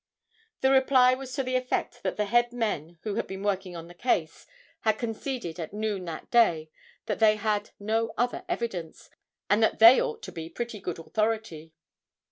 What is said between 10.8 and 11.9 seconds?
authority.